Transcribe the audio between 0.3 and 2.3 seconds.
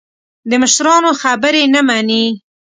د مشرانو خبرې نه مني.